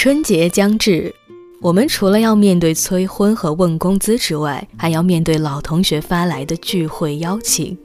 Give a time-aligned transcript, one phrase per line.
[0.00, 1.12] 春节将至，
[1.60, 7.76] 我们除了要面对催婚和问工资之外，还要面对老同学发来的聚会邀请。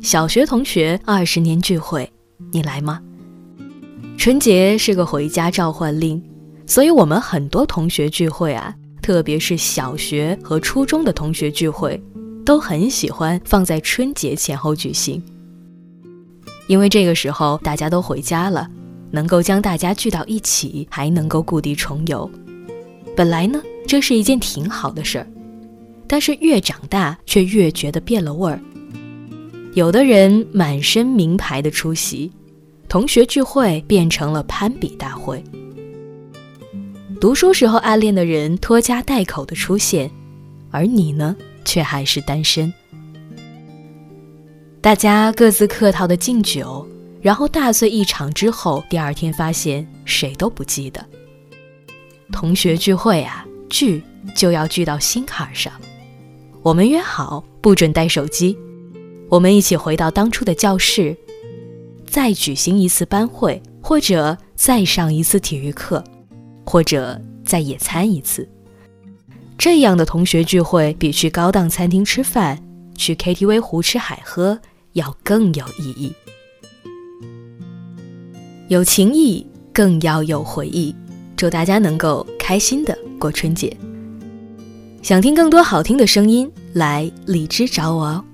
[0.00, 2.08] 小学同学二十年聚会，
[2.52, 3.00] 你来吗？
[4.16, 6.22] 春节是个回家召唤令，
[6.64, 8.72] 所以我们很多同学聚会啊，
[9.02, 12.00] 特别是小学和初中的同学聚会，
[12.44, 15.20] 都很喜欢放在春节前后举行，
[16.68, 18.68] 因为这个时候大家都回家了。
[19.12, 22.28] 能够将大家聚到一起，还能够故地重游，
[23.14, 25.26] 本来呢，这是一件挺好的事儿。
[26.08, 28.58] 但是越长大，却越觉得变了味儿。
[29.74, 32.32] 有的人满身名牌的出席，
[32.88, 35.42] 同学聚会变成了攀比大会；
[37.20, 40.10] 读书时候暗恋的人拖家带口的出现，
[40.70, 42.72] 而你呢，却还是单身。
[44.80, 46.86] 大家各自客套的敬酒。
[47.22, 51.02] 然后大醉一场之后，第二天发现谁都不记得。
[52.32, 54.02] 同学聚会啊，聚
[54.34, 55.72] 就要聚到心坎上。
[56.62, 58.58] 我们约好不准带手机，
[59.28, 61.16] 我们一起回到当初的教室，
[62.04, 66.02] 再举行一次班会，或者再上一次体育课，
[66.66, 68.48] 或者再野餐一次。
[69.56, 72.60] 这样的同学聚会比去高档餐厅吃饭、
[72.96, 74.58] 去 KTV 胡吃海喝
[74.94, 76.12] 要更有意义。
[78.72, 80.96] 有情谊，更要有回忆。
[81.36, 83.76] 祝大家能够开心的过春节。
[85.02, 88.24] 想听更多好听的声音，来荔枝找我哦。